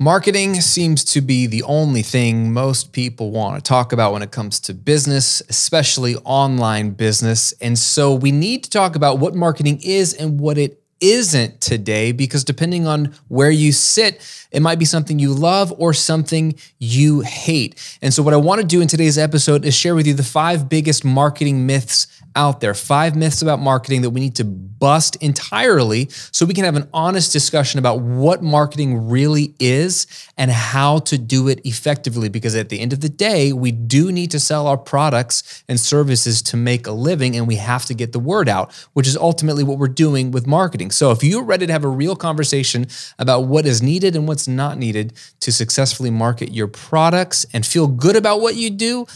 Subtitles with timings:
[0.00, 4.30] Marketing seems to be the only thing most people want to talk about when it
[4.30, 7.50] comes to business, especially online business.
[7.60, 12.12] And so we need to talk about what marketing is and what it isn't today
[12.12, 17.22] because depending on where you sit, it might be something you love or something you
[17.22, 17.98] hate.
[18.00, 20.22] And so, what I want to do in today's episode is share with you the
[20.22, 22.06] five biggest marketing myths
[22.38, 26.64] out there, five myths about marketing that we need to bust entirely so we can
[26.64, 30.06] have an honest discussion about what marketing really is
[30.36, 32.28] and how to do it effectively.
[32.28, 35.80] Because at the end of the day, we do need to sell our products and
[35.80, 39.16] services to make a living and we have to get the word out, which is
[39.16, 40.92] ultimately what we're doing with marketing.
[40.92, 42.86] So if you're ready to have a real conversation
[43.18, 47.88] about what is needed and what's not needed to successfully market your products and feel
[47.88, 49.08] good about what you do,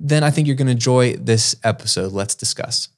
[0.00, 2.12] then I think you're going to enjoy this episode.
[2.12, 2.88] Let's discuss.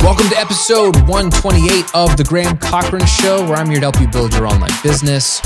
[0.00, 4.08] Welcome to episode 128 of The Graham Cochran Show, where I'm here to help you
[4.08, 5.40] build your online business,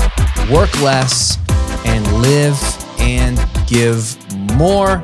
[0.51, 1.37] work less,
[1.85, 2.57] and live
[2.99, 4.17] and give
[4.55, 5.03] more.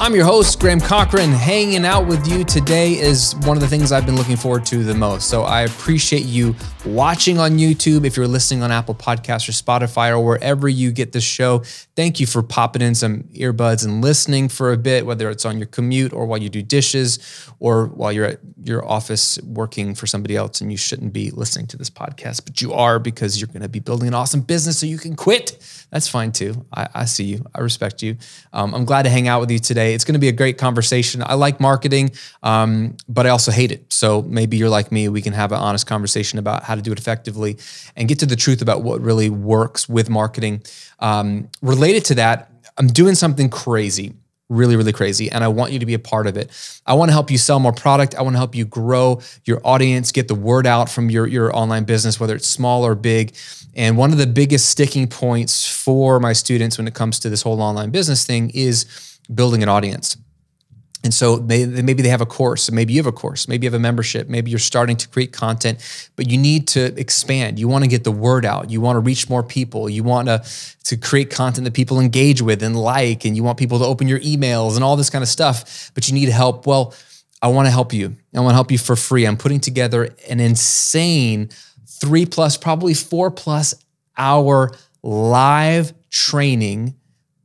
[0.00, 1.30] I'm your host, Graham Cochran.
[1.30, 4.82] Hanging out with you today is one of the things I've been looking forward to
[4.82, 5.28] the most.
[5.28, 6.54] So I appreciate you
[6.84, 8.04] watching on YouTube.
[8.04, 11.60] If you're listening on Apple Podcasts or Spotify or wherever you get the show,
[11.96, 15.58] thank you for popping in some earbuds and listening for a bit, whether it's on
[15.58, 20.06] your commute or while you do dishes or while you're at your office working for
[20.06, 23.48] somebody else and you shouldn't be listening to this podcast, but you are because you're
[23.48, 25.58] going to be building an awesome business so you can quit.
[25.90, 26.66] That's fine too.
[26.74, 27.44] I, I see you.
[27.54, 28.16] I respect you.
[28.52, 29.94] Um, I'm glad to hang out with you today.
[29.94, 31.22] It's going to be a great conversation.
[31.24, 32.10] I like marketing,
[32.42, 33.92] um, but I also hate it.
[33.92, 35.08] So maybe you're like me.
[35.08, 37.56] We can have an honest conversation about how to do it effectively
[37.96, 40.62] and get to the truth about what really works with marketing.
[41.00, 44.14] Um, related to that, I'm doing something crazy
[44.48, 45.30] really, really crazy.
[45.30, 46.50] And I want you to be a part of it.
[46.86, 48.14] I want to help you sell more product.
[48.14, 51.54] I want to help you grow your audience, get the word out from your, your
[51.56, 53.34] online business, whether it's small or big.
[53.74, 57.42] And one of the biggest sticking points for my students when it comes to this
[57.42, 60.16] whole online business thing is building an audience.
[61.04, 63.70] And so they, maybe they have a course, maybe you have a course, maybe you
[63.70, 67.58] have a membership, maybe you're starting to create content, but you need to expand.
[67.58, 68.70] You want to get the word out.
[68.70, 69.90] You want to reach more people.
[69.90, 70.42] You want to,
[70.84, 74.08] to create content that people engage with and like, and you want people to open
[74.08, 76.66] your emails and all this kind of stuff, but you need help.
[76.66, 76.94] Well,
[77.42, 78.16] I want to help you.
[78.34, 79.26] I want to help you for free.
[79.26, 81.50] I'm putting together an insane
[81.86, 83.74] three plus, probably four plus
[84.16, 86.94] hour live training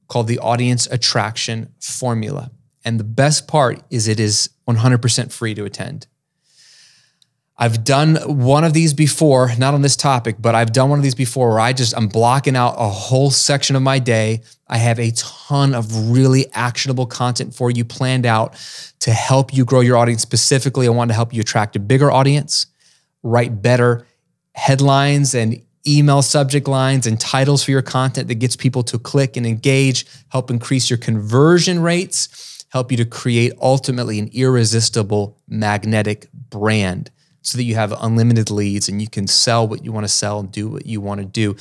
[0.07, 2.51] called the Audience Attraction Formula.
[2.89, 6.07] And the best part is it is 100% free to attend.
[7.55, 11.03] I've done one of these before, not on this topic, but I've done one of
[11.03, 14.41] these before where I just, I'm blocking out a whole section of my day.
[14.67, 18.55] I have a ton of really actionable content for you planned out
[19.01, 20.23] to help you grow your audience.
[20.23, 22.65] Specifically, I want to help you attract a bigger audience,
[23.21, 24.07] write better
[24.55, 29.37] headlines and email subject lines and titles for your content that gets people to click
[29.37, 36.31] and engage, help increase your conversion rates help you to create ultimately an irresistible magnetic
[36.33, 40.09] brand so that you have unlimited leads and you can sell what you want to
[40.09, 41.53] sell and do what you want to do.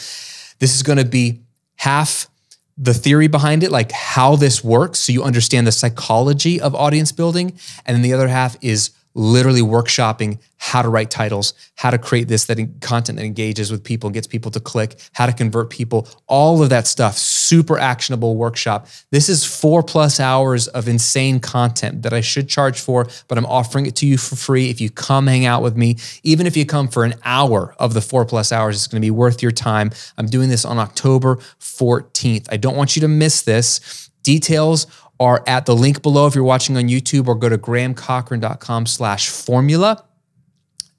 [0.59, 1.41] This is going to be
[1.77, 2.29] half
[2.77, 7.11] the theory behind it, like how this works, so you understand the psychology of audience
[7.11, 7.59] building.
[7.85, 12.29] And then the other half is literally workshopping how to write titles, how to create
[12.29, 16.09] this that content that engages with people gets people to click, how to convert people,
[16.29, 17.19] all of that stuff.
[17.19, 18.87] Super actionable workshop.
[19.11, 23.47] This is four plus hours of insane content that I should charge for, but I'm
[23.47, 24.71] offering it to you for free.
[24.71, 27.95] If you come hang out with me, even if you come for an hour of
[27.95, 29.91] the four plus hours, it's going to be worth your time.
[30.17, 32.47] I'm doing this on October 14th.
[32.51, 34.11] I don't want you to miss this.
[34.23, 34.87] Details
[35.21, 39.29] are at the link below if you're watching on YouTube or go to grahamcochran.com slash
[39.29, 40.05] formula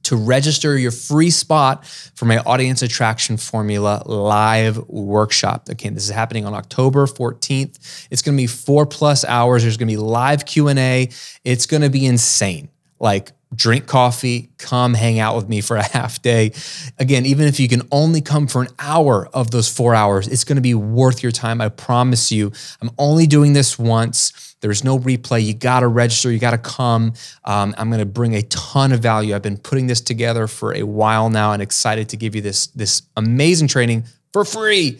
[0.04, 5.68] to register your free spot for my audience attraction formula live workshop.
[5.70, 8.08] Okay, this is happening on October 14th.
[8.10, 9.62] It's going to be 4 plus hours.
[9.64, 11.10] There's going to be live Q&A.
[11.44, 12.70] It's going to be insane.
[13.00, 16.52] Like drink coffee, come hang out with me for a half day.
[16.98, 20.44] Again, even if you can only come for an hour of those four hours, it's
[20.44, 21.62] going to be worth your time.
[21.62, 22.52] I promise you.
[22.82, 24.56] I'm only doing this once.
[24.62, 25.44] There's no replay.
[25.44, 26.32] You got to register.
[26.32, 27.14] You got to come.
[27.46, 29.34] Um, I'm going to bring a ton of value.
[29.34, 32.68] I've been putting this together for a while now and excited to give you this,
[32.68, 34.04] this amazing training
[34.34, 35.00] for free.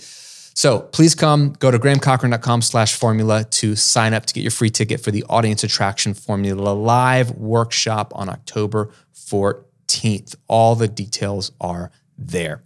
[0.54, 4.70] So please come, go to grahamcochran.com slash formula to sign up to get your free
[4.70, 10.36] ticket for the Audience Attraction Formula Live workshop on October 14th.
[10.48, 12.64] All the details are there.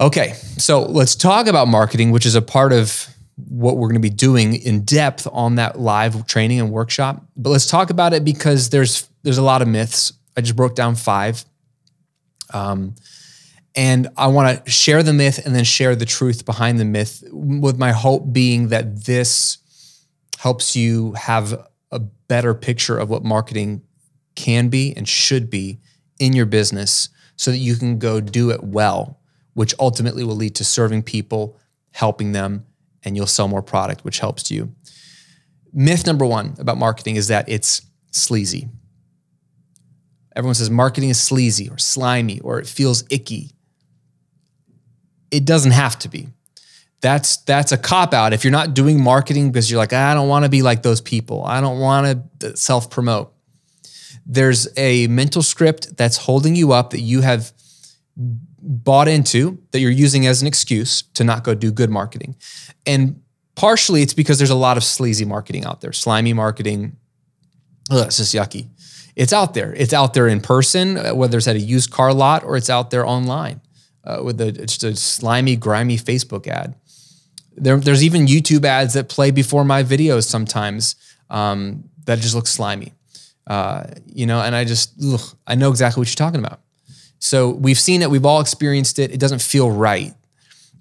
[0.00, 3.06] Okay, so let's talk about marketing, which is a part of
[3.48, 7.24] what we're going to be doing in depth on that live training and workshop.
[7.36, 10.12] But let's talk about it because there's there's a lot of myths.
[10.36, 11.44] I just broke down five.
[12.52, 12.94] Um,
[13.76, 17.22] and I want to share the myth and then share the truth behind the myth,
[17.30, 19.58] with my hope being that this
[20.38, 23.82] helps you have a better picture of what marketing
[24.34, 25.80] can be and should be
[26.18, 29.20] in your business so that you can go do it well,
[29.54, 31.58] which ultimately will lead to serving people,
[31.92, 32.66] helping them,
[33.02, 34.74] and you'll sell more product, which helps you.
[35.72, 38.68] Myth number one about marketing is that it's sleazy.
[40.36, 43.52] Everyone says marketing is sleazy or slimy or it feels icky.
[45.30, 46.28] It doesn't have to be.
[47.00, 48.32] That's that's a cop out.
[48.32, 51.00] If you're not doing marketing because you're like, I don't want to be like those
[51.00, 51.44] people.
[51.44, 53.32] I don't want to self promote.
[54.26, 57.52] There's a mental script that's holding you up that you have
[58.16, 62.36] bought into that you're using as an excuse to not go do good marketing.
[62.86, 63.22] And
[63.54, 66.96] partially it's because there's a lot of sleazy marketing out there, slimy marketing.
[67.90, 68.68] Ugh, it's just yucky.
[69.16, 69.72] It's out there.
[69.74, 72.70] It's out there in person, uh, whether it's at a used car lot or it's
[72.70, 73.62] out there online
[74.04, 76.74] uh, with a, just a slimy, grimy Facebook ad.
[77.56, 80.96] There, there's even YouTube ads that play before my videos sometimes
[81.28, 82.94] um, that just look slimy.
[83.46, 86.60] Uh, you know, and I just, ugh, I know exactly what you're talking about.
[87.18, 89.10] So we've seen it, we've all experienced it.
[89.10, 90.14] It doesn't feel right.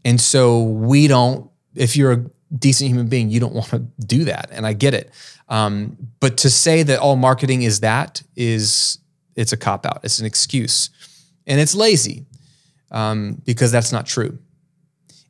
[0.06, 2.26] And so we don't, if you're a
[2.58, 4.50] decent human being, you don't want to do that.
[4.52, 5.12] And I get it.
[5.50, 9.00] Um, but to say that all marketing is that is,
[9.36, 10.92] it's a cop out, it's an excuse.
[11.48, 12.28] And it's lazy
[12.92, 14.40] um, because that's not true.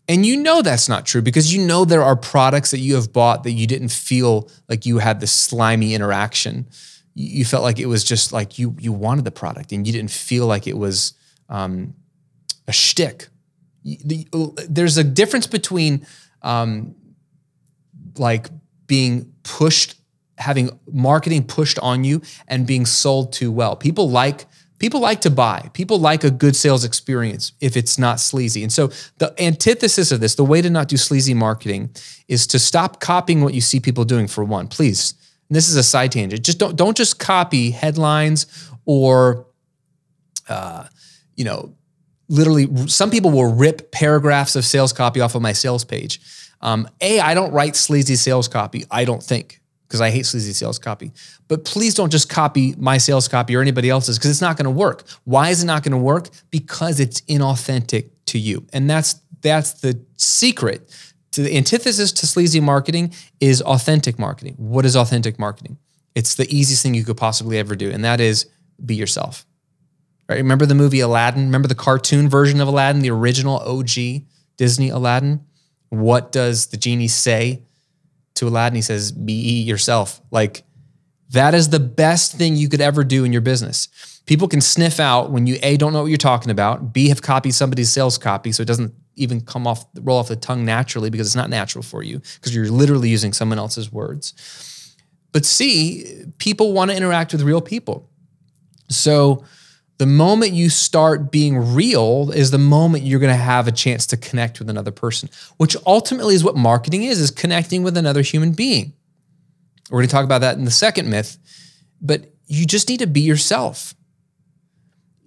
[0.08, 3.14] And you know that's not true because you know there are products that you have
[3.14, 6.66] bought that you didn't feel like you had this slimy interaction
[7.20, 10.12] you felt like it was just like you you wanted the product and you didn't
[10.12, 11.14] feel like it was
[11.50, 11.94] um,
[12.68, 13.28] a shtick.
[13.84, 16.06] There's a difference between
[16.42, 16.96] um,
[18.18, 18.50] like
[18.88, 19.96] being pushed,
[20.38, 23.76] having marketing pushed on you, and being sold too well.
[23.76, 24.46] People like
[24.80, 25.70] people like to buy.
[25.74, 28.64] People like a good sales experience if it's not sleazy.
[28.64, 28.88] And so
[29.18, 31.92] the antithesis of this, the way to not do sleazy marketing,
[32.28, 34.28] is to stop copying what you see people doing.
[34.28, 35.14] For one, please
[35.50, 36.44] and this is a side tangent.
[36.44, 38.46] Just don't don't just copy headlines
[38.86, 39.48] or,
[40.48, 40.86] uh,
[41.36, 41.76] you know,
[42.30, 42.88] literally.
[42.88, 46.22] Some people will rip paragraphs of sales copy off of my sales page.
[46.62, 48.86] Um, a, I don't write sleazy sales copy.
[48.92, 49.60] I don't think
[49.90, 51.12] because I hate sleazy sales copy.
[51.48, 54.66] But please don't just copy my sales copy or anybody else's because it's not going
[54.66, 55.04] to work.
[55.24, 56.30] Why is it not going to work?
[56.52, 60.90] Because it's inauthentic to you, and that's that's the secret
[61.32, 64.56] to the antithesis to sleazy marketing is authentic marketing.
[64.58, 65.78] What is authentic marketing?
[66.16, 68.48] It's the easiest thing you could possibly ever do, and that is
[68.84, 69.46] be yourself.
[70.28, 70.38] Right?
[70.38, 71.46] Remember the movie Aladdin?
[71.46, 74.24] Remember the cartoon version of Aladdin, the original OG
[74.58, 75.44] Disney Aladdin?
[75.90, 77.64] What does the genie say
[78.40, 78.76] to Aladdin?
[78.76, 80.64] He says, "Be yourself." Like
[81.32, 83.88] that is the best thing you could ever do in your business.
[84.26, 87.22] People can sniff out when you a don't know what you're talking about, b have
[87.22, 91.10] copied somebody's sales copy, so it doesn't even come off roll off the tongue naturally
[91.10, 94.34] because it's not natural for you because you're literally using someone else's words.
[95.32, 98.10] But C, people want to interact with real people.
[98.90, 99.44] So
[100.00, 104.08] the moment you start being real is the moment you're going to have a chance
[104.08, 108.22] to connect with another person, which ultimately is what marketing is, is connecting with another
[108.22, 108.94] human being.
[109.92, 111.38] We're going to talk about that in the second myth,
[112.02, 113.94] but you just need to be yourself.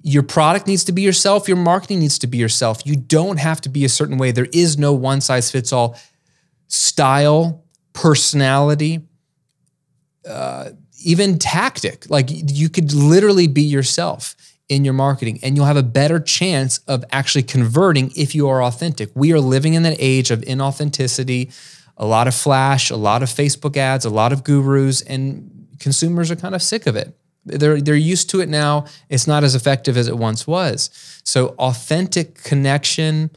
[0.00, 1.48] Your product needs to be yourself.
[1.48, 2.86] Your marketing needs to be yourself.
[2.86, 4.30] You don't have to be a certain way.
[4.30, 5.98] There is no one size fits all
[6.68, 7.62] style,
[7.92, 9.02] personality,
[10.26, 10.70] uh,
[11.04, 12.08] even tactic.
[12.08, 14.34] Like you could literally be yourself
[14.68, 18.62] in your marketing and you'll have a better chance of actually converting if you are
[18.62, 19.10] authentic.
[19.14, 21.52] We are living in an age of inauthenticity,
[21.96, 26.30] a lot of flash, a lot of Facebook ads, a lot of gurus, and consumers
[26.30, 27.14] are kind of sick of it.
[27.44, 28.86] They're they're used to it now.
[29.08, 30.90] It's not as effective as it once was.
[31.24, 33.30] So authentic connection,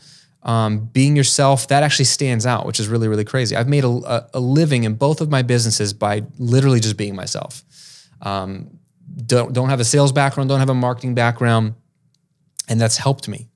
[0.44, 3.56] um, being yourself, that actually stands out, which is really really crazy.
[3.56, 7.64] I've made a, a living in both of my businesses by literally just being myself.
[8.22, 8.80] Um,
[9.16, 11.76] don't don't have a sales background, don't have a marketing background,
[12.68, 13.48] and that's helped me.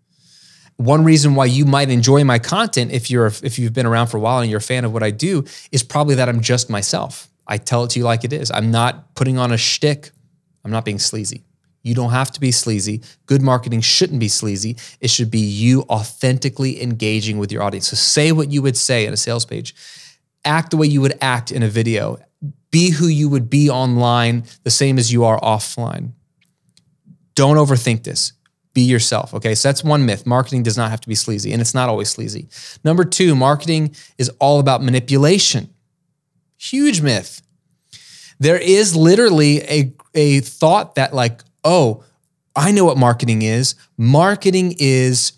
[0.77, 4.17] One reason why you might enjoy my content if you're if you've been around for
[4.17, 6.69] a while and you're a fan of what I do is probably that I'm just
[6.69, 7.27] myself.
[7.45, 8.51] I tell it to you like it is.
[8.51, 10.11] I'm not putting on a shtick
[10.63, 11.43] I'm not being sleazy.
[11.83, 13.01] You don't have to be sleazy.
[13.25, 14.77] Good marketing shouldn't be sleazy.
[14.99, 17.87] It should be you authentically engaging with your audience.
[17.87, 19.73] So say what you would say in a sales page,
[20.43, 22.17] act the way you would act in a video,
[22.71, 26.11] be who you would be online, the same as you are offline.
[27.35, 28.33] Don't overthink this.
[28.73, 29.33] Be yourself.
[29.33, 29.55] Okay.
[29.55, 30.25] So that's one myth.
[30.25, 32.47] Marketing does not have to be sleazy, and it's not always sleazy.
[32.83, 35.73] Number two, marketing is all about manipulation.
[36.57, 37.41] Huge myth.
[38.39, 42.03] There is literally a, a thought that, like, oh,
[42.55, 43.75] I know what marketing is.
[43.97, 45.33] Marketing is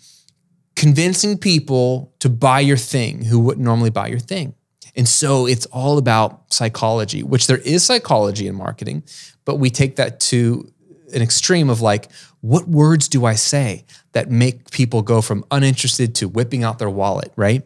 [0.76, 4.54] convincing people to buy your thing who wouldn't normally buy your thing.
[4.94, 9.02] And so it's all about psychology, which there is psychology in marketing,
[9.44, 10.70] but we take that to
[11.14, 16.14] an extreme of like, what words do I say that make people go from uninterested
[16.16, 17.62] to whipping out their wallet, right?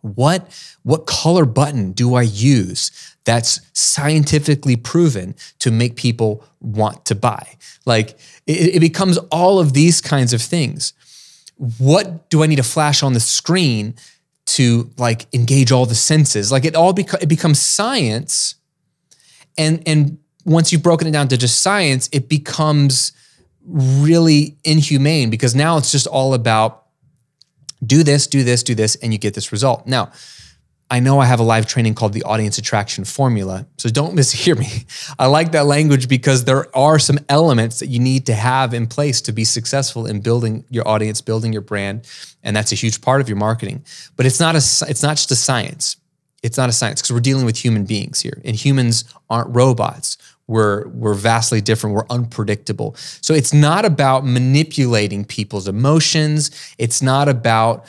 [0.00, 2.90] What what color button do I use
[3.24, 7.56] that's scientifically proven to make people want to buy?
[7.86, 10.92] Like it, it becomes all of these kinds of things.
[11.78, 13.94] What do I need to flash on the screen
[14.46, 16.52] to like engage all the senses?
[16.52, 18.56] Like it all beco- it becomes science,
[19.56, 23.12] and and once you've broken it down to just science, it becomes
[23.66, 26.84] really inhumane because now it's just all about
[27.84, 29.86] do this, do this, do this, and you get this result.
[29.86, 30.12] Now,
[30.94, 34.56] I know I have a live training called the Audience Attraction Formula, so don't mishear
[34.56, 34.86] me.
[35.18, 38.86] I like that language because there are some elements that you need to have in
[38.86, 42.06] place to be successful in building your audience, building your brand,
[42.44, 43.84] and that's a huge part of your marketing.
[44.14, 44.58] But it's not a
[44.88, 45.96] it's not just a science.
[46.44, 50.16] It's not a science because we're dealing with human beings here, and humans aren't robots
[50.46, 57.30] we're we're vastly different we're unpredictable so it's not about manipulating people's emotions it's not
[57.30, 57.86] about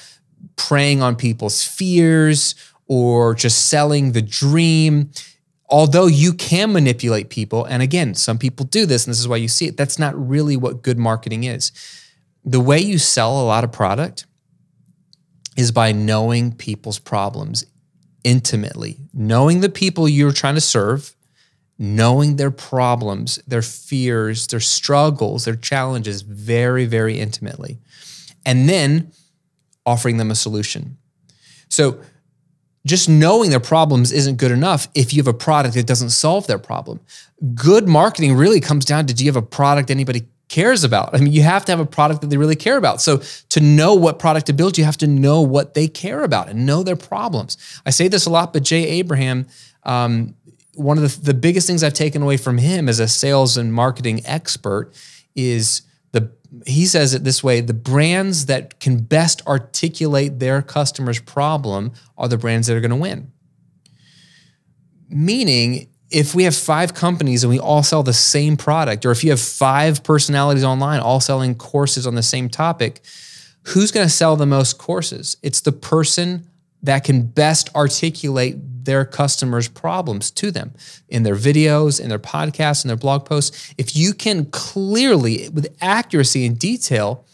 [0.55, 2.55] preying on people's fears
[2.87, 5.09] or just selling the dream
[5.67, 9.35] although you can manipulate people and again some people do this and this is why
[9.35, 11.71] you see it that's not really what good marketing is
[12.43, 14.25] the way you sell a lot of product
[15.57, 17.65] is by knowing people's problems
[18.23, 21.15] intimately knowing the people you're trying to serve
[21.77, 27.79] knowing their problems, their fears, their struggles, their challenges very, very intimately,
[28.45, 29.11] and then
[29.85, 30.97] offering them a solution.
[31.69, 31.99] So,
[32.85, 36.47] just knowing their problems isn't good enough if you have a product that doesn't solve
[36.47, 36.99] their problem.
[37.53, 41.13] Good marketing really comes down to do you have a product anybody cares about?
[41.13, 43.01] I mean, you have to have a product that they really care about.
[43.01, 46.49] So, to know what product to build, you have to know what they care about
[46.49, 47.57] and know their problems.
[47.85, 49.47] I say this a lot, but Jay Abraham,
[49.83, 50.35] um,
[50.75, 53.73] one of the, the biggest things I've taken away from him as a sales and
[53.73, 54.93] marketing expert
[55.35, 55.81] is
[56.15, 56.31] the
[56.65, 62.29] he says it this way the brands that can best articulate their customer's problem are
[62.29, 63.31] the brands that are going to win.
[65.09, 69.23] Meaning if we have five companies and we all sell the same product or if
[69.23, 73.01] you have five personalities online all selling courses on the same topic
[73.67, 75.37] who's going to sell the most courses?
[75.43, 76.47] It's the person
[76.85, 80.73] that can best articulate their customers' problems to them
[81.09, 83.73] in their videos, in their podcasts, in their blog posts.
[83.77, 87.25] If you can clearly, with accuracy and detail,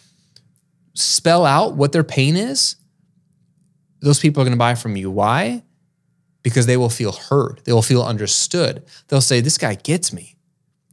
[0.94, 2.78] spell out what their pain is,
[4.02, 5.12] those people are going to buy from you.
[5.12, 5.64] Why?
[6.44, 8.84] Because they will feel heard, they will feel understood.
[9.08, 10.38] They'll say, This guy gets me,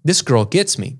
[0.04, 0.98] this girl gets me.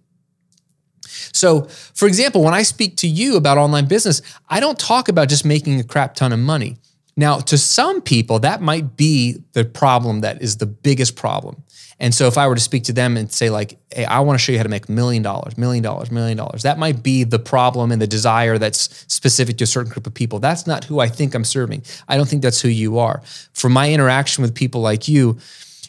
[1.33, 1.63] So,
[1.95, 5.45] for example, when I speak to you about online business, I don't talk about just
[5.45, 6.77] making a crap ton of money.
[7.19, 11.65] Now, to some people, that might be the problem that is the biggest problem.
[11.99, 14.39] And so if I were to speak to them and say, like, hey, I want
[14.39, 17.25] to show you how to make million dollars, million dollars, million dollars, that might be
[17.25, 20.39] the problem and the desire that's specific to a certain group of people.
[20.39, 21.83] That's not who I think I'm serving.
[22.07, 23.21] I don't think that's who you are.
[23.53, 25.39] For my interaction with people like you,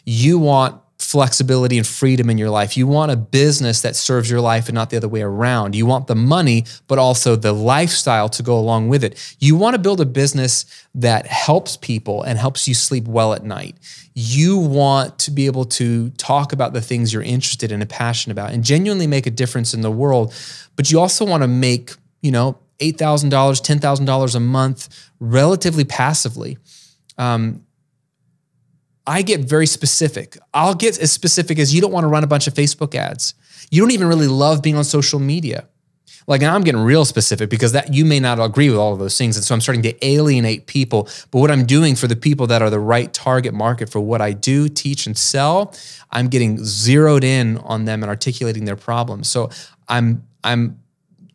[0.04, 2.76] you want flexibility and freedom in your life.
[2.76, 5.74] You want a business that serves your life and not the other way around.
[5.74, 9.36] You want the money, but also the lifestyle to go along with it.
[9.38, 13.44] You want to build a business that helps people and helps you sleep well at
[13.44, 13.76] night.
[14.14, 18.32] You want to be able to talk about the things you're interested in and passionate
[18.32, 20.34] about and genuinely make a difference in the world.
[20.76, 26.58] But you also want to make, you know, $8,000, $10,000 a month relatively passively.
[27.16, 27.64] Um,
[29.06, 30.36] I get very specific.
[30.54, 33.34] I'll get as specific as you don't want to run a bunch of Facebook ads.
[33.70, 35.66] You don't even really love being on social media.
[36.26, 39.16] Like I'm getting real specific because that you may not agree with all of those
[39.16, 39.36] things.
[39.36, 41.08] And so I'm starting to alienate people.
[41.30, 44.20] But what I'm doing for the people that are the right target market for what
[44.20, 45.74] I do, teach, and sell,
[46.10, 49.28] I'm getting zeroed in on them and articulating their problems.
[49.28, 49.50] So
[49.88, 50.78] I'm I'm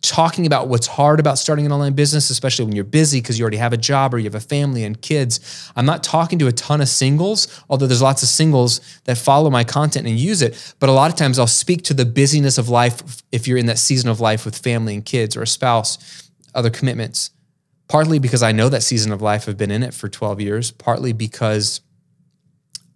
[0.10, 3.44] talking about what's hard about starting an online business, especially when you're busy because you
[3.44, 5.72] already have a job or you have a family and kids.
[5.76, 9.50] I'm not talking to a ton of singles, although there's lots of singles that follow
[9.50, 10.76] my content and use it.
[10.80, 13.66] But a lot of times I'll speak to the busyness of life if you're in
[13.66, 17.32] that season of life with family and kids or a spouse, other commitments.
[17.88, 20.72] Partly because I know that season of life, I've been in it for 12 years,
[20.72, 21.82] partly because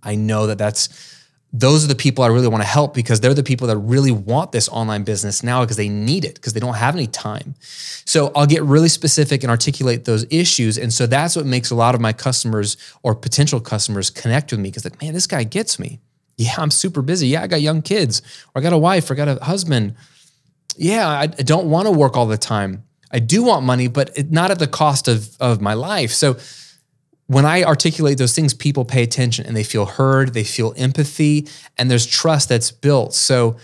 [0.01, 1.18] I know that that's
[1.51, 4.11] those are the people I really want to help because they're the people that really
[4.11, 7.55] want this online business now because they need it because they don't have any time.
[8.05, 10.77] So I'll get really specific and articulate those issues.
[10.77, 14.59] And so that's what makes a lot of my customers or potential customers connect with
[14.59, 15.99] me because, like, man, this guy gets me.
[16.39, 17.27] Yeah, I'm super busy.
[17.27, 18.21] Yeah, I got young kids,
[18.55, 19.95] or I got a wife, or I got a husband.
[20.77, 22.85] Yeah, I, I don't want to work all the time.
[23.11, 26.11] I do want money, but it, not at the cost of, of my life.
[26.11, 26.37] So
[27.29, 31.47] when I articulate those things, people pay attention and they feel heard, they feel empathy,
[31.77, 33.13] and there's trust that's built.
[33.13, 33.55] So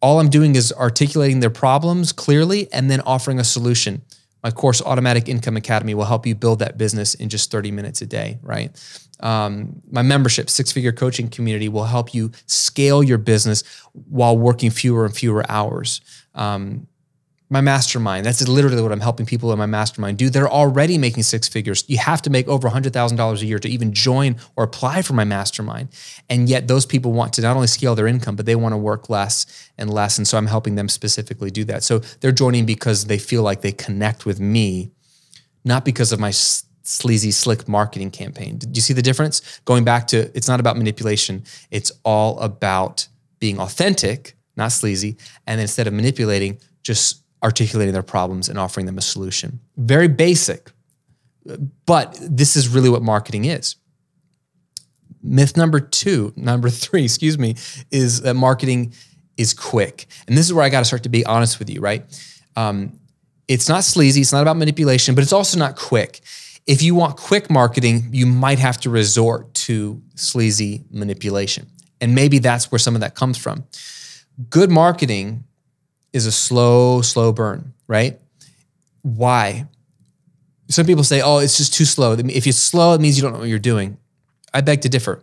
[0.00, 4.02] all I'm doing is articulating their problems clearly and then offering a solution.
[4.42, 8.02] My course, Automatic Income Academy, will help you build that business in just 30 minutes
[8.02, 8.72] a day, right?
[9.20, 13.62] Um, my membership, Six Figure Coaching Community, will help you scale your business
[13.92, 16.00] while working fewer and fewer hours.
[16.34, 16.88] Um,
[17.52, 18.24] my mastermind.
[18.24, 20.30] That's literally what I'm helping people in my mastermind do.
[20.30, 21.84] They're already making six figures.
[21.86, 25.24] You have to make over $100,000 a year to even join or apply for my
[25.24, 25.90] mastermind.
[26.30, 28.78] And yet, those people want to not only scale their income, but they want to
[28.78, 30.16] work less and less.
[30.16, 31.82] And so I'm helping them specifically do that.
[31.82, 34.90] So they're joining because they feel like they connect with me,
[35.62, 38.56] not because of my sleazy, slick marketing campaign.
[38.56, 39.60] Did you see the difference?
[39.66, 43.08] Going back to it's not about manipulation, it's all about
[43.40, 45.18] being authentic, not sleazy.
[45.46, 49.60] And instead of manipulating, just articulating their problems and offering them a solution.
[49.76, 50.70] Very basic,
[51.86, 53.76] but this is really what marketing is.
[55.22, 57.56] Myth number two, number three, excuse me,
[57.90, 58.94] is that marketing
[59.36, 60.06] is quick.
[60.26, 62.04] And this is where I got to start to be honest with you, right?
[62.56, 62.98] Um,
[63.48, 66.20] it's not sleazy, it's not about manipulation, but it's also not quick.
[66.66, 71.66] If you want quick marketing, you might have to resort to sleazy manipulation.
[72.00, 73.64] And maybe that's where some of that comes from.
[74.48, 75.44] Good marketing
[76.12, 78.20] is a slow, slow burn, right?
[79.02, 79.66] Why?
[80.68, 82.12] Some people say, oh, it's just too slow.
[82.12, 83.98] If it's slow, it means you don't know what you're doing.
[84.54, 85.22] I beg to differ.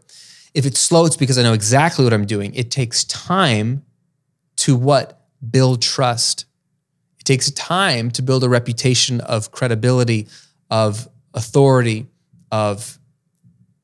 [0.54, 2.54] If it's slow, it's because I know exactly what I'm doing.
[2.56, 3.84] It takes time
[4.58, 5.22] to what?
[5.50, 6.46] Build trust.
[7.20, 10.28] It takes time to build a reputation of credibility,
[10.70, 12.08] of authority,
[12.52, 13.00] of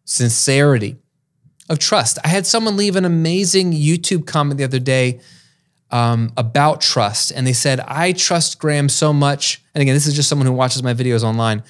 [0.05, 0.97] sincerity,
[1.69, 2.19] of trust.
[2.23, 5.21] I had someone leave an amazing YouTube comment the other day
[5.95, 7.31] um, about trust.
[7.31, 9.63] And they said, I trust Graham so much.
[9.73, 11.63] And again, this is just someone who watches my videos online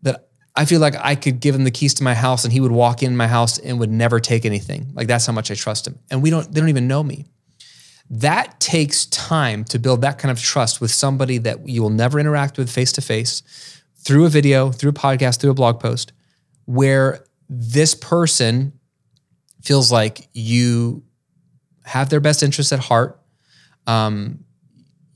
[0.00, 2.60] that I feel like I could give him the keys to my house and he
[2.60, 4.90] would walk in my house and would never take anything.
[4.94, 5.98] Like that's how much I trust him.
[6.10, 7.26] And we don't, they don't even know me.
[8.08, 12.18] That takes time to build that kind of trust with somebody that you will never
[12.18, 13.42] interact with face to face
[13.96, 16.14] through a video, through a podcast, through a blog post,
[16.64, 18.72] where this person
[19.60, 21.02] feels like you
[21.84, 23.20] have their best interests at heart
[23.88, 24.44] um,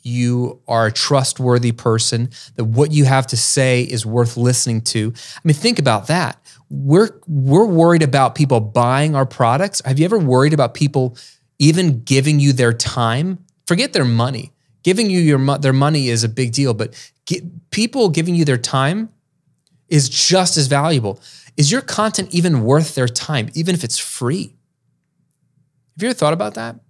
[0.02, 5.12] you are a trustworthy person, that what you have to say is worth listening to.
[5.36, 6.40] I mean, think about that.
[6.70, 9.80] We're we're worried about people buying our products.
[9.84, 11.16] Have you ever worried about people
[11.58, 13.44] even giving you their time?
[13.66, 14.52] Forget their money.
[14.82, 16.94] Giving you your their money is a big deal, but
[17.26, 19.10] get, people giving you their time
[19.88, 21.20] is just as valuable.
[21.56, 24.56] Is your content even worth their time, even if it's free?
[25.94, 26.80] Have you ever thought about that?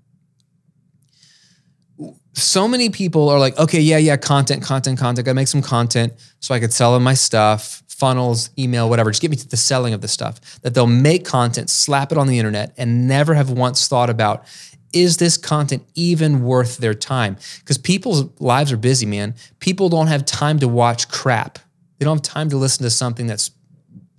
[2.34, 5.28] So many people are like, okay, yeah, yeah, content, content, content.
[5.28, 9.10] I make some content so I could sell them my stuff, funnels, email, whatever.
[9.10, 10.60] Just get me to the selling of the stuff.
[10.62, 14.44] That they'll make content, slap it on the internet, and never have once thought about
[14.92, 17.36] is this content even worth their time?
[17.60, 19.34] Because people's lives are busy, man.
[19.58, 21.58] People don't have time to watch crap.
[21.98, 23.50] They don't have time to listen to something that's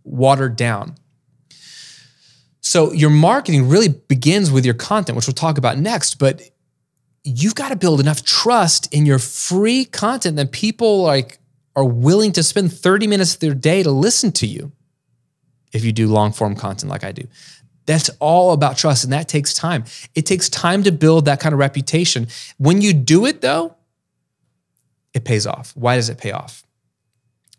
[0.04, 0.96] watered down.
[2.62, 6.16] So your marketing really begins with your content, which we'll talk about next.
[6.18, 6.42] But
[7.24, 11.40] you've got to build enough trust in your free content that people like
[11.76, 14.72] are willing to spend 30 minutes of their day to listen to you
[15.72, 17.28] if you do long form content like I do.
[17.86, 19.86] That's all about trust and that takes time.
[20.16, 22.28] It takes time to build that kind of reputation.
[22.58, 23.76] When you do it though,
[25.14, 25.72] it pays off.
[25.76, 26.64] Why does it pay off?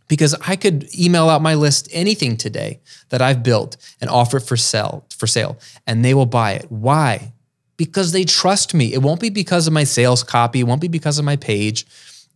[0.06, 4.42] Because I could email out my list anything today that I've built and offer it
[4.42, 6.66] for sale, for sale, and they will buy it.
[6.70, 7.32] Why?
[7.76, 8.92] Because they trust me.
[8.92, 11.86] It won't be because of my sales copy, it won't be because of my page,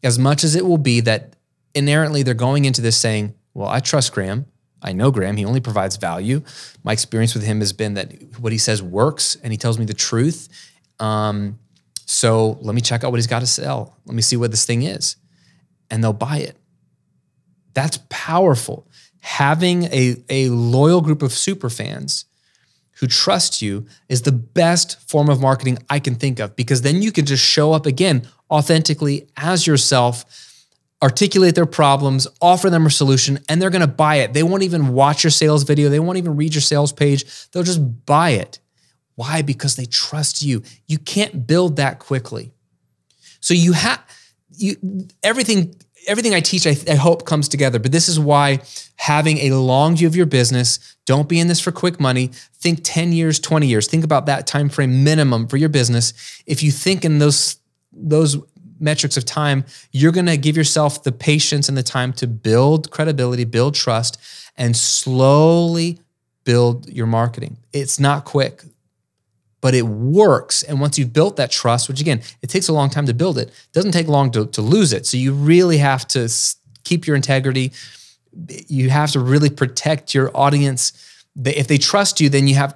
[0.02, 1.34] as much as it will be that
[1.74, 4.46] inherently they're going into this saying, Well, I trust Graham.
[4.80, 5.36] I know Graham.
[5.36, 6.42] He only provides value.
[6.84, 9.84] My experience with him has been that what he says works and he tells me
[9.84, 10.48] the truth.
[11.00, 11.58] Um,
[12.06, 13.96] so let me check out what he's got to sell.
[14.06, 15.16] Let me see what this thing is.
[15.90, 16.56] And they'll buy it.
[17.74, 18.86] That's powerful.
[19.20, 22.24] Having a, a loyal group of super fans
[23.00, 27.02] who trust you is the best form of marketing I can think of because then
[27.02, 30.24] you can just show up again authentically as yourself,
[31.02, 34.32] articulate their problems, offer them a solution, and they're gonna buy it.
[34.32, 37.62] They won't even watch your sales video, they won't even read your sales page, they'll
[37.62, 38.58] just buy it.
[39.14, 39.42] Why?
[39.42, 40.62] Because they trust you.
[40.86, 42.52] You can't build that quickly.
[43.40, 44.02] So you have
[44.56, 44.76] you
[45.22, 45.74] everything
[46.08, 47.78] everything I teach I, I hope comes together.
[47.78, 48.60] But this is why
[48.96, 52.28] having a long view of your business, don't be in this for quick money.
[52.54, 53.86] Think 10 years, 20 years.
[53.86, 56.12] Think about that time frame minimum for your business.
[56.46, 57.56] If you think in those
[57.92, 58.36] those
[58.80, 62.90] metrics of time, you're going to give yourself the patience and the time to build
[62.90, 64.18] credibility, build trust,
[64.56, 65.98] and slowly
[66.44, 67.58] build your marketing.
[67.72, 68.62] It's not quick,
[69.60, 70.62] but it works.
[70.62, 73.38] And once you've built that trust, which again, it takes a long time to build
[73.38, 75.06] it, it doesn't take long to, to lose it.
[75.06, 76.28] So you really have to
[76.84, 77.72] keep your integrity.
[78.68, 80.92] You have to really protect your audience.
[81.44, 82.74] If they trust you, then you have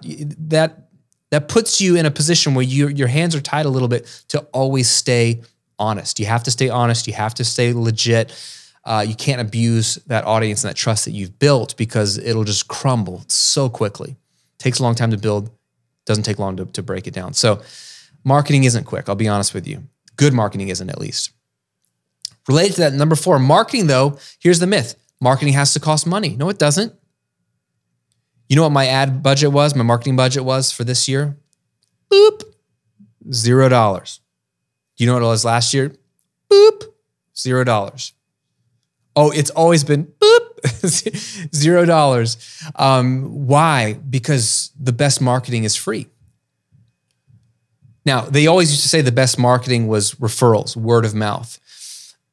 [0.48, 0.88] that
[1.30, 4.04] that puts you in a position where you, your hands are tied a little bit
[4.28, 5.40] to always stay
[5.78, 6.20] honest.
[6.20, 7.06] You have to stay honest.
[7.06, 8.34] You have to stay legit.
[8.84, 12.68] Uh, you can't abuse that audience and that trust that you've built because it'll just
[12.68, 14.10] crumble so quickly.
[14.10, 15.50] It takes a long time to build.
[16.06, 17.32] Doesn't take long to, to break it down.
[17.32, 17.62] So,
[18.24, 19.08] marketing isn't quick.
[19.08, 19.84] I'll be honest with you.
[20.16, 21.30] Good marketing isn't, at least.
[22.48, 24.18] Related to that, number four, marketing though.
[24.40, 26.36] Here's the myth: marketing has to cost money.
[26.36, 26.92] No, it doesn't.
[28.48, 29.74] You know what my ad budget was?
[29.74, 31.36] My marketing budget was for this year?
[32.10, 32.42] Boop,
[33.32, 34.20] zero dollars.
[34.96, 35.94] You know what it was last year?
[36.50, 36.82] Boop,
[37.36, 38.12] zero dollars.
[39.14, 40.51] Oh, it's always been boop,
[41.54, 42.36] zero dollars.
[42.76, 43.94] Um, why?
[43.94, 46.08] Because the best marketing is free.
[48.04, 51.58] Now, they always used to say the best marketing was referrals, word of mouth.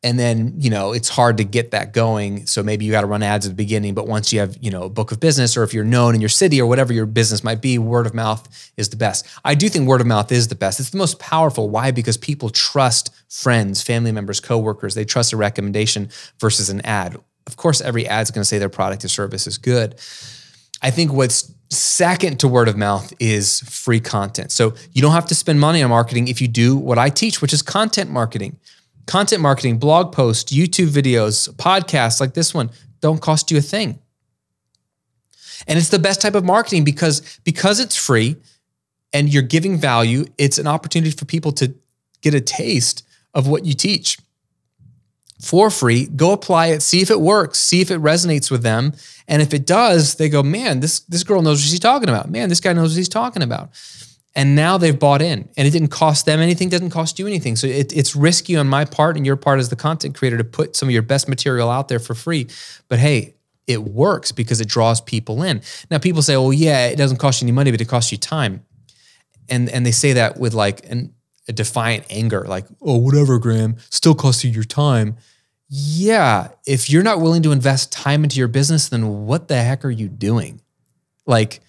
[0.01, 2.45] And then you know it's hard to get that going.
[2.45, 4.71] So maybe you got to run ads at the beginning but once you have you
[4.71, 7.05] know a book of business or if you're known in your city or whatever your
[7.05, 9.27] business might be word of mouth is the best.
[9.43, 10.79] I do think word of mouth is the best.
[10.79, 11.69] It's the most powerful.
[11.69, 11.91] Why?
[11.91, 14.95] Because people trust friends family members coworkers.
[14.95, 16.07] They trust a recommendation
[16.39, 17.17] versus an ad
[17.49, 19.99] of course every ad is going to say their product or service is good.
[20.81, 24.51] I think what's second to word of mouth is free content.
[24.51, 27.41] So you don't have to spend money on marketing if you do what i teach
[27.41, 28.57] which is content marketing.
[29.05, 32.69] Content marketing, blog posts, YouTube videos, podcasts like this one
[33.01, 33.99] don't cost you a thing.
[35.67, 38.37] And it's the best type of marketing because because it's free
[39.11, 41.73] and you're giving value, it's an opportunity for people to
[42.21, 44.17] get a taste of what you teach
[45.39, 46.05] for free.
[46.07, 48.93] Go apply it, see if it works, see if it resonates with them.
[49.27, 52.29] And if it does, they go, man, this, this girl knows what she's talking about.
[52.29, 53.71] Man, this guy knows what he's talking about
[54.35, 57.55] and now they've bought in and it didn't cost them anything doesn't cost you anything
[57.55, 60.43] so it, it's risky on my part and your part as the content creator to
[60.43, 62.47] put some of your best material out there for free
[62.87, 63.35] but hey
[63.67, 67.41] it works because it draws people in now people say well yeah it doesn't cost
[67.41, 68.63] you any money but it costs you time
[69.49, 71.13] and and they say that with like an,
[71.49, 75.17] a defiant anger like oh whatever graham still costs you your time
[75.67, 79.83] yeah if you're not willing to invest time into your business then what the heck
[79.83, 80.61] are you doing
[81.25, 81.59] like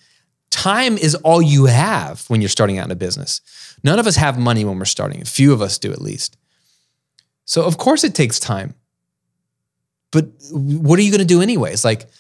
[0.51, 3.41] time is all you have when you're starting out in a business.
[3.83, 5.23] None of us have money when we're starting.
[5.23, 6.37] A few of us do at least.
[7.45, 8.75] So of course it takes time.
[10.13, 11.85] But what are you going to do anyways?
[11.85, 12.11] Like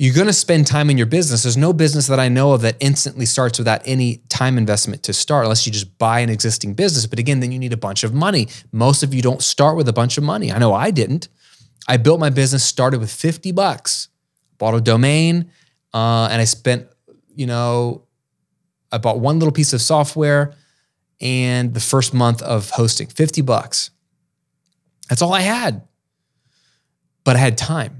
[0.00, 1.42] you're going to spend time in your business.
[1.42, 5.12] There's no business that I know of that instantly starts without any time investment to
[5.12, 7.04] start unless you just buy an existing business.
[7.04, 8.48] But again, then you need a bunch of money.
[8.72, 10.50] Most of you don't start with a bunch of money.
[10.50, 11.28] I know I didn't.
[11.86, 14.08] I built my business started with 50 bucks.
[14.56, 15.50] Bought a domain
[15.92, 16.88] uh, and I spent
[17.34, 18.06] you know,
[18.90, 20.54] I bought one little piece of software
[21.20, 23.90] and the first month of hosting, 50 bucks.
[25.10, 25.86] That's all I had.
[27.22, 27.99] But I had time.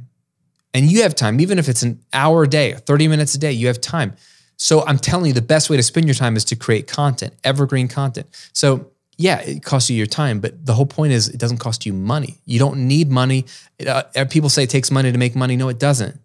[0.72, 3.52] And you have time, even if it's an hour a day, 30 minutes a day,
[3.52, 4.14] you have time.
[4.56, 7.34] So I'm telling you, the best way to spend your time is to create content,
[7.42, 8.26] evergreen content.
[8.52, 11.84] So yeah, it costs you your time, but the whole point is it doesn't cost
[11.86, 12.40] you money.
[12.44, 13.46] You don't need money.
[13.78, 15.56] It, uh, people say it takes money to make money.
[15.56, 16.20] No, it doesn't.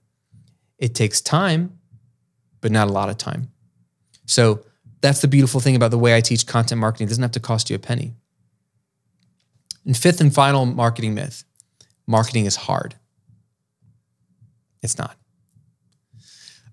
[0.78, 1.78] It takes time
[2.66, 3.52] but not a lot of time.
[4.26, 4.66] So
[5.00, 7.06] that's the beautiful thing about the way I teach content marketing.
[7.06, 8.16] It doesn't have to cost you a penny.
[9.86, 11.44] And fifth and final marketing myth
[12.08, 12.96] marketing is hard.
[14.86, 15.18] It's not.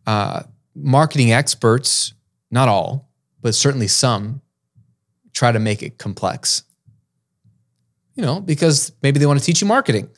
[0.06, 0.42] Uh,
[0.74, 2.14] marketing experts,
[2.50, 3.08] not all,
[3.40, 4.40] but certainly some,
[5.32, 6.62] try to make it complex.
[8.14, 10.10] You know, because maybe they want to teach you marketing,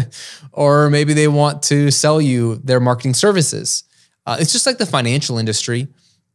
[0.52, 3.84] or maybe they want to sell you their marketing services.
[4.26, 5.88] Uh, it's just like the financial industry.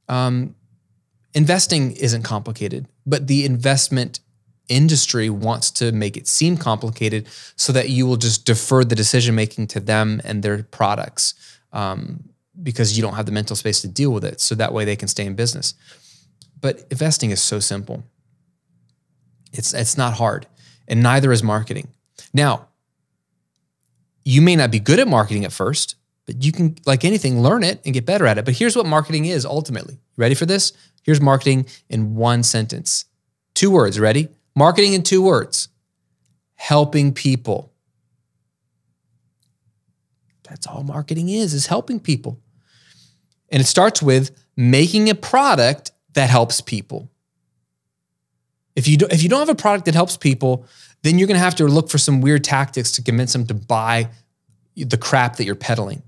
[0.10, 0.56] Um,
[1.36, 4.22] investing isn't complicated, but the investment
[4.70, 9.36] industry wants to make it seem complicated so that you will just defer the decision
[9.36, 11.34] making to them and their products
[11.74, 12.30] um,
[12.62, 14.40] because you don't have the mental space to deal with it.
[14.40, 15.74] So that way they can stay in business.
[16.62, 18.04] But investing is so simple.
[19.52, 20.48] It's it's not hard,
[20.88, 21.90] and neither is marketing.
[22.34, 22.70] Now,
[24.24, 25.96] you may not be good at marketing at first,
[26.26, 28.46] but you can, like anything, learn it and get better at it.
[28.46, 30.00] But here's what marketing is ultimately.
[30.18, 30.72] Ready for this?
[31.04, 33.06] Here's marketing in one sentence.
[33.54, 34.30] Two words, ready?
[34.56, 35.70] Marketing in two words
[36.56, 37.74] helping people.
[40.48, 42.40] That's all marketing is, is helping people.
[43.50, 47.10] And it starts with making a product that helps people.
[48.76, 50.66] If you, do, if you don't have a product that helps people,
[51.02, 53.54] then you're going to have to look for some weird tactics to convince them to
[53.54, 54.10] buy
[54.76, 56.02] the crap that you're peddling.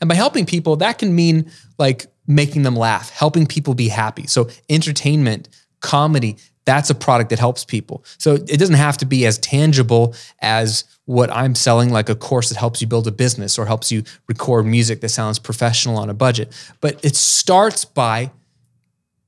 [0.00, 4.26] And by helping people, that can mean like making them laugh, helping people be happy.
[4.26, 5.48] So, entertainment,
[5.80, 6.36] comedy,
[6.66, 8.04] that's a product that helps people.
[8.18, 12.50] So, it doesn't have to be as tangible as what I'm selling, like a course
[12.50, 16.10] that helps you build a business or helps you record music that sounds professional on
[16.10, 16.52] a budget.
[16.80, 18.32] But it starts by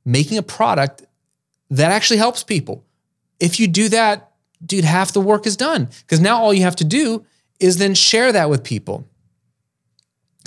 [0.05, 1.05] making a product
[1.70, 2.85] that actually helps people.
[3.40, 4.33] If you do that,
[4.64, 7.24] dude, half the work is done because now all you have to do
[7.61, 9.09] is then share that with people.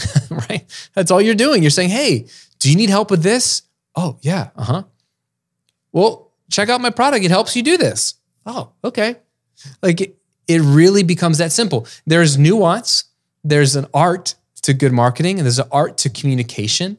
[0.30, 0.66] right?
[0.94, 1.64] That's all you're doing.
[1.64, 2.28] You're saying, hey,
[2.60, 3.64] do you need help with this?
[3.96, 4.50] Oh, yeah.
[4.56, 4.84] Uh huh.
[5.92, 7.26] Well, check out my product.
[7.26, 8.16] It helps you do this.
[8.46, 9.16] Oh, okay.
[9.82, 11.88] Like it, it really becomes that simple.
[12.06, 13.06] There's nuance,
[13.44, 16.98] there's an art to good marketing, and there's an art to communication.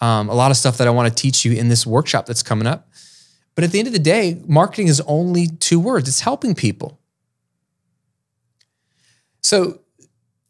[0.00, 2.42] Um, a lot of stuff that I want to teach you in this workshop that's
[2.42, 2.88] coming up.
[3.54, 6.98] But at the end of the day, marketing is only two words it's helping people.
[9.40, 9.80] So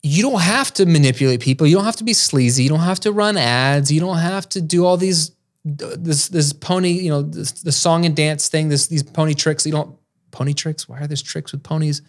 [0.02, 1.66] you don't have to manipulate people.
[1.66, 2.62] You don't have to be sleazy.
[2.62, 3.90] You don't have to run ads.
[3.90, 5.33] You don't have to do all these
[5.64, 9.64] this this pony, you know, this, the song and dance thing, this these pony tricks.
[9.64, 9.96] You don't
[10.30, 10.88] pony tricks.
[10.88, 12.02] Why are there tricks with ponies?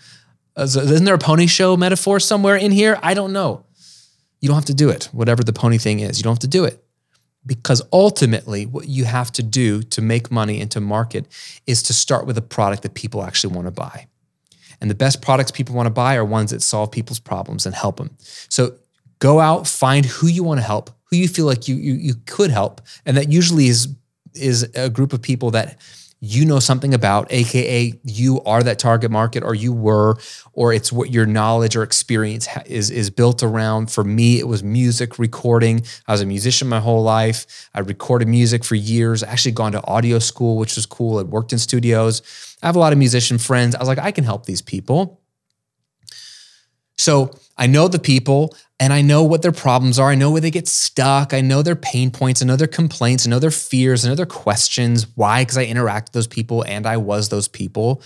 [0.58, 2.98] Isn't there a pony show metaphor somewhere in here?
[3.04, 3.66] I don't know.
[4.40, 5.10] You don't have to do it.
[5.12, 6.82] Whatever the pony thing is, you don't have to do it.
[7.46, 11.28] Because ultimately, what you have to do to make money and to market
[11.68, 14.08] is to start with a product that people actually want to buy.
[14.82, 17.76] And the best products people want to buy are ones that solve people's problems and
[17.76, 18.18] help them.
[18.50, 18.78] So
[19.20, 22.16] go out, find who you want to help, who you feel like you, you, you
[22.26, 22.82] could help.
[23.06, 23.88] And that usually is,
[24.34, 25.80] is a group of people that
[26.22, 30.18] you know something about, AKA you are that target market or you were,
[30.54, 33.92] or it's what your knowledge or experience is, is built around.
[33.92, 35.84] For me, it was music recording.
[36.08, 37.70] I was a musician my whole life.
[37.76, 39.24] I recorded music for years.
[39.24, 41.20] I actually gone to audio school, which was cool.
[41.20, 42.22] I worked in studios.
[42.64, 43.76] I have a lot of musician friends.
[43.76, 45.22] I was like, I can help these people.
[46.98, 50.10] So I know the people and I know what their problems are.
[50.10, 51.34] I know where they get stuck.
[51.34, 52.42] I know their pain points.
[52.42, 53.26] I know their complaints.
[53.26, 54.06] I know their fears.
[54.06, 55.08] I know their questions.
[55.16, 55.42] Why?
[55.42, 58.02] Because I interact with those people and I was those people.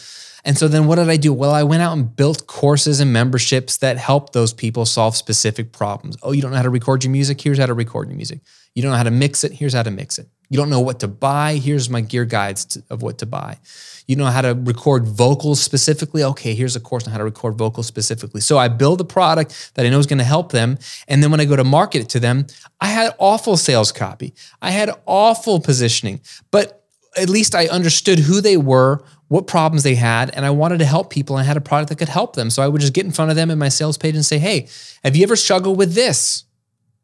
[0.46, 1.34] And so then what did I do?
[1.34, 5.74] Well, I went out and built courses and memberships that help those people solve specific
[5.74, 6.18] problems.
[6.22, 7.42] Oh, you don't know how to record your music?
[7.42, 8.42] Here's how to record your music.
[8.76, 9.54] You don't know how to mix it?
[9.54, 10.30] Here's how to mix it.
[10.50, 11.56] You don't know what to buy?
[11.56, 13.60] Here's my gear guides to, of what to buy.
[14.08, 16.24] You know how to record vocals specifically?
[16.24, 18.42] Okay, here's a course on how to record vocals specifically.
[18.42, 20.80] So I build a product that I know is going to help them.
[21.08, 22.48] And then when I go to market it to them,
[22.82, 24.34] I had awful sales copy.
[24.62, 26.84] I had awful positioning, but
[27.16, 30.86] at least I understood who they were, what problems they had, and I wanted to
[30.86, 31.38] help people.
[31.38, 32.50] And I had a product that could help them.
[32.50, 34.40] So I would just get in front of them in my sales page and say,
[34.40, 34.68] Hey,
[35.04, 36.46] have you ever struggled with this?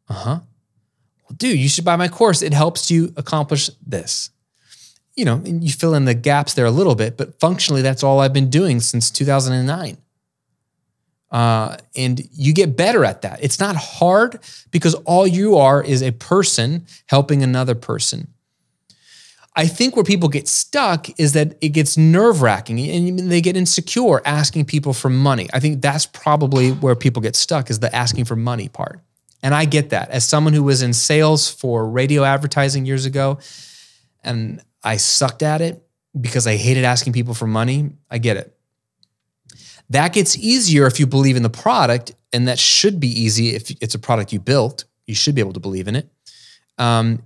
[0.08, 0.40] Uh huh.
[1.34, 2.42] Dude, you should buy my course.
[2.42, 4.30] It helps you accomplish this
[5.16, 8.20] you know, you fill in the gaps there a little bit, but functionally, that's all
[8.20, 9.96] I've been doing since 2009.
[11.30, 13.42] Uh, and you get better at that.
[13.42, 14.38] It's not hard
[14.70, 18.28] because all you are is a person helping another person.
[19.58, 23.56] I think where people get stuck is that it gets nerve wracking and they get
[23.56, 25.48] insecure asking people for money.
[25.54, 29.00] I think that's probably where people get stuck is the asking for money part.
[29.42, 33.38] And I get that as someone who was in sales for radio advertising years ago.
[34.24, 35.82] And I sucked at it
[36.18, 37.90] because I hated asking people for money.
[38.10, 38.56] I get it.
[39.90, 43.70] That gets easier if you believe in the product, and that should be easy if
[43.80, 44.84] it's a product you built.
[45.06, 46.08] You should be able to believe in it.
[46.78, 47.22] Um,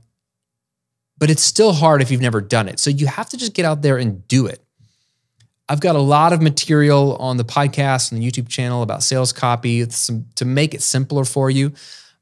[1.16, 2.78] but it's still hard if you've never done it.
[2.78, 4.62] So you have to just get out there and do it.
[5.70, 9.32] I've got a lot of material on the podcast and the YouTube channel about sales
[9.32, 11.72] copy some, to make it simpler for you.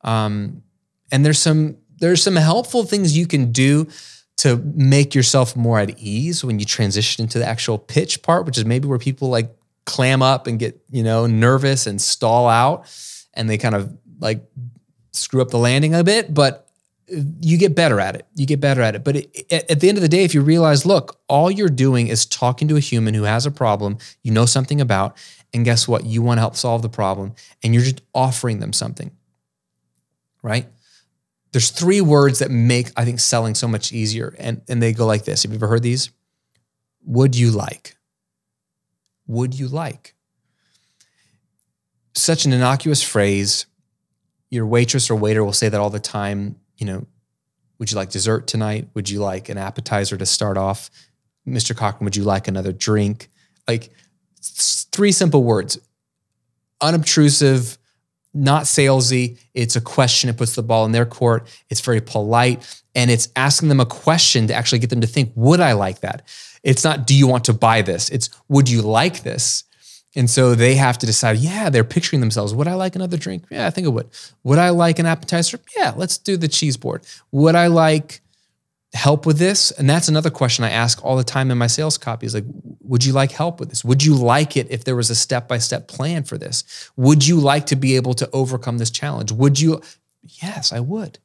[0.02, 0.62] Um,
[1.10, 3.88] and there's some there's some helpful things you can do
[4.36, 8.58] to make yourself more at ease when you transition into the actual pitch part, which
[8.58, 9.50] is maybe where people like
[9.86, 12.86] clam up and get, you know, nervous and stall out
[13.32, 14.44] and they kind of like
[15.12, 16.67] screw up the landing a bit, but
[17.10, 18.26] you get better at it.
[18.34, 19.04] You get better at it.
[19.04, 22.08] But it, at the end of the day, if you realize, look, all you're doing
[22.08, 25.16] is talking to a human who has a problem you know something about,
[25.54, 26.04] and guess what?
[26.04, 29.10] You want to help solve the problem, and you're just offering them something,
[30.42, 30.66] right?
[31.52, 35.06] there's three words that make I think selling so much easier, and and they go
[35.06, 35.42] like this.
[35.42, 36.10] Have you ever heard these?
[37.04, 37.96] Would you like?
[39.26, 40.14] Would you like?
[42.14, 43.66] Such an innocuous phrase.
[44.50, 46.56] Your waitress or waiter will say that all the time.
[46.78, 47.06] You know,
[47.78, 48.88] Would you like dessert tonight?
[48.94, 50.90] Would you like an appetizer to start off?
[51.46, 51.76] Mr.
[51.76, 53.28] Cochran, would you like another drink?
[53.66, 53.90] Like
[54.42, 55.78] three simple words
[56.80, 57.76] unobtrusive,
[58.32, 59.38] not salesy.
[59.52, 60.30] It's a question.
[60.30, 61.48] It puts the ball in their court.
[61.70, 62.82] It's very polite.
[62.94, 66.00] And it's asking them a question to actually get them to think, would I like
[66.00, 66.22] that?
[66.62, 68.08] It's not, do you want to buy this?
[68.10, 69.64] It's, would you like this?
[70.16, 72.54] And so they have to decide, yeah, they're picturing themselves.
[72.54, 73.44] Would I like another drink?
[73.50, 74.08] Yeah, I think it would.
[74.42, 75.60] Would I like an appetizer?
[75.76, 77.06] Yeah, let's do the cheese board.
[77.30, 78.20] Would I like
[78.94, 79.70] help with this?
[79.70, 82.46] And that's another question I ask all the time in my sales copy is like,
[82.80, 83.84] would you like help with this?
[83.84, 86.90] Would you like it if there was a step-by-step plan for this?
[86.96, 89.30] Would you like to be able to overcome this challenge?
[89.30, 89.82] Would you?
[90.22, 91.18] Yes, I would.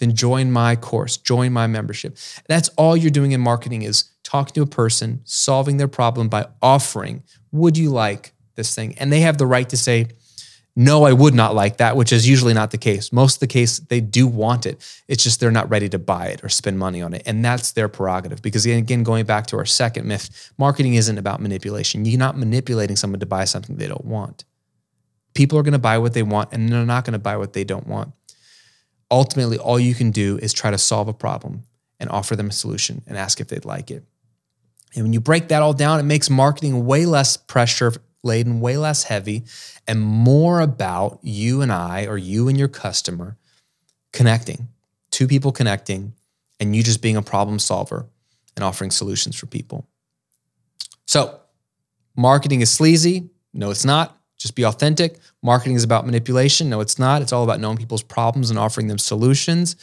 [0.00, 2.18] Then join my course, join my membership.
[2.48, 6.48] That's all you're doing in marketing is talking to a person, solving their problem by
[6.60, 7.22] offering,
[7.54, 8.96] would you like this thing?
[8.98, 10.08] And they have the right to say,
[10.76, 13.12] no, I would not like that, which is usually not the case.
[13.12, 14.84] Most of the case, they do want it.
[15.06, 17.22] It's just they're not ready to buy it or spend money on it.
[17.26, 18.42] And that's their prerogative.
[18.42, 22.04] Because again, going back to our second myth, marketing isn't about manipulation.
[22.04, 24.44] You're not manipulating someone to buy something they don't want.
[25.34, 27.52] People are going to buy what they want and they're not going to buy what
[27.52, 28.12] they don't want.
[29.12, 31.62] Ultimately, all you can do is try to solve a problem
[32.00, 34.02] and offer them a solution and ask if they'd like it.
[34.94, 38.76] And when you break that all down, it makes marketing way less pressure laden, way
[38.76, 39.44] less heavy,
[39.86, 43.36] and more about you and I or you and your customer
[44.12, 44.68] connecting,
[45.10, 46.14] two people connecting,
[46.58, 48.06] and you just being a problem solver
[48.56, 49.86] and offering solutions for people.
[51.06, 51.40] So,
[52.16, 53.28] marketing is sleazy.
[53.52, 54.16] No, it's not.
[54.38, 55.18] Just be authentic.
[55.42, 56.70] Marketing is about manipulation.
[56.70, 57.22] No, it's not.
[57.22, 59.76] It's all about knowing people's problems and offering them solutions.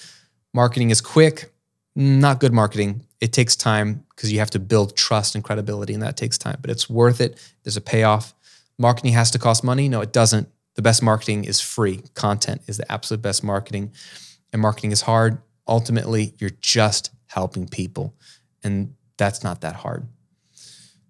[0.54, 1.51] Marketing is quick.
[1.96, 3.06] Not good marketing.
[3.20, 6.58] It takes time because you have to build trust and credibility, and that takes time,
[6.62, 7.40] but it's worth it.
[7.64, 8.34] There's a payoff.
[8.78, 9.90] Marketing has to cost money.
[9.90, 10.48] No, it doesn't.
[10.76, 12.02] The best marketing is free.
[12.14, 13.92] Content is the absolute best marketing.
[14.54, 15.40] And marketing is hard.
[15.68, 18.16] Ultimately, you're just helping people.
[18.64, 20.08] And that's not that hard.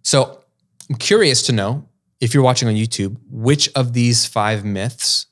[0.02, 0.44] So
[0.90, 1.88] I'm curious to know
[2.20, 5.28] if you're watching on YouTube, which of these five myths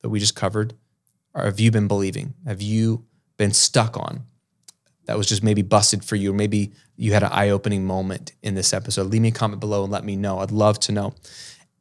[0.00, 0.74] that we just covered
[1.34, 2.34] have you been believing?
[2.46, 3.04] Have you
[3.36, 4.24] been stuck on?
[5.06, 8.32] That was just maybe busted for you, or maybe you had an eye opening moment
[8.42, 10.38] in this episode, leave me a comment below and let me know.
[10.38, 11.14] I'd love to know.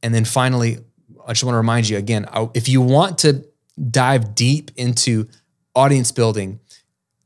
[0.01, 0.79] And then finally,
[1.25, 3.45] I just want to remind you again if you want to
[3.89, 5.27] dive deep into
[5.75, 6.59] audience building,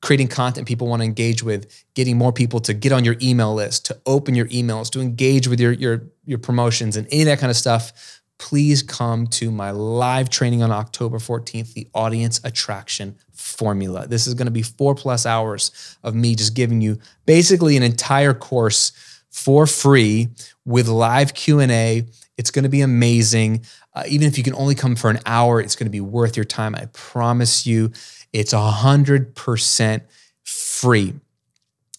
[0.02, 3.54] creating content people want to engage with, getting more people to get on your email
[3.54, 7.28] list, to open your emails, to engage with your, your, your promotions and any of
[7.28, 12.42] that kind of stuff, please come to my live training on October 14th, the audience
[12.44, 14.08] attraction formula.
[14.08, 17.84] This is going to be four plus hours of me just giving you basically an
[17.84, 18.92] entire course
[19.30, 20.30] for free
[20.66, 22.06] with live Q&A.
[22.38, 23.66] It's going to be amazing.
[23.94, 26.36] Uh, even if you can only come for an hour, it's going to be worth
[26.36, 26.76] your time.
[26.76, 27.92] I promise you,
[28.34, 30.02] it's a 100%
[30.44, 31.14] free.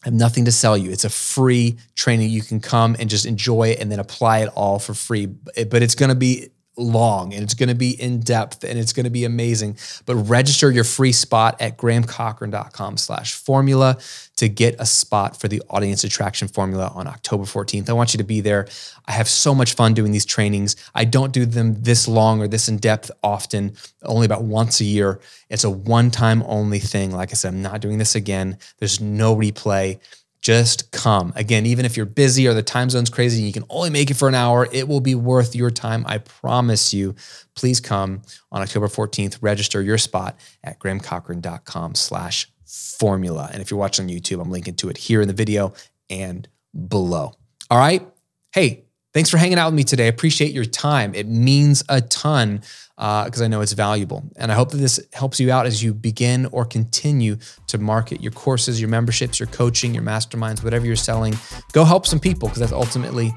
[0.03, 0.90] I have nothing to sell you.
[0.90, 2.31] It's a free training.
[2.31, 5.27] You can come and just enjoy it and then apply it all for free.
[5.27, 8.93] But it's going to be long and it's going to be in depth and it's
[8.93, 9.77] going to be amazing.
[10.05, 13.99] But register your free spot at grahamcochrane.com slash formula
[14.37, 17.89] to get a spot for the audience attraction formula on October 14th.
[17.89, 18.67] I want you to be there.
[19.07, 20.77] I have so much fun doing these trainings.
[20.95, 24.85] I don't do them this long or this in depth often, only about once a
[24.85, 25.21] year.
[25.49, 27.12] It's a one time only thing.
[27.12, 28.59] Like I said, I'm not doing this again.
[28.79, 30.01] There's no replay
[30.47, 31.33] just come.
[31.35, 34.13] Again, even if you're busy or the time zone's crazy and you can only make
[34.13, 36.05] it for an hour, it will be worth your time.
[36.07, 37.17] I promise you.
[37.57, 39.39] Please come on October 14th.
[39.41, 43.51] Register your spot at grahamcochrane.com slash formula.
[43.53, 45.73] And if you're watching on YouTube, I'm linking to it here in the video
[46.09, 46.47] and
[46.87, 47.33] below.
[47.69, 48.07] All right.
[48.53, 48.85] Hey,
[49.17, 50.05] thanks for hanging out with me today.
[50.05, 51.15] I appreciate your time.
[51.15, 52.61] It means a ton
[52.97, 54.23] because uh, I know it's valuable.
[54.37, 58.21] And I hope that this helps you out as you begin or continue to market
[58.21, 61.35] your courses, your memberships, your coaching, your masterminds, whatever you're selling.
[61.73, 63.35] Go help some people because that's ultimately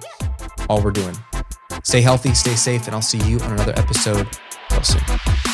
[0.67, 1.15] all we're doing.
[1.85, 4.27] Stay healthy, stay safe, and I'll see you on another episode
[4.71, 5.48] real soon.